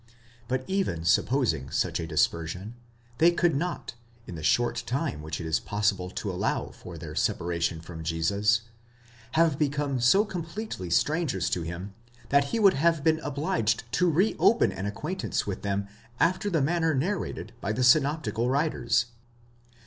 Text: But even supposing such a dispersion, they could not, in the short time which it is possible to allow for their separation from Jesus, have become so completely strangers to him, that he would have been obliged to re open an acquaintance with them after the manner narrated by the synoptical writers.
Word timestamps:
But 0.47 0.63
even 0.65 1.05
supposing 1.05 1.69
such 1.69 1.99
a 1.99 2.07
dispersion, 2.07 2.73
they 3.19 3.29
could 3.29 3.55
not, 3.55 3.93
in 4.25 4.33
the 4.33 4.41
short 4.41 4.81
time 4.87 5.21
which 5.21 5.39
it 5.39 5.45
is 5.45 5.59
possible 5.59 6.09
to 6.09 6.31
allow 6.31 6.69
for 6.71 6.97
their 6.97 7.13
separation 7.13 7.79
from 7.81 8.03
Jesus, 8.03 8.61
have 9.33 9.59
become 9.59 9.99
so 9.99 10.25
completely 10.25 10.89
strangers 10.89 11.51
to 11.51 11.61
him, 11.61 11.93
that 12.29 12.45
he 12.45 12.57
would 12.57 12.73
have 12.73 13.03
been 13.03 13.19
obliged 13.19 13.83
to 13.91 14.09
re 14.09 14.35
open 14.39 14.71
an 14.71 14.87
acquaintance 14.87 15.45
with 15.45 15.61
them 15.61 15.87
after 16.19 16.49
the 16.49 16.63
manner 16.63 16.95
narrated 16.95 17.53
by 17.61 17.71
the 17.71 17.83
synoptical 17.83 18.49
writers. 18.49 19.05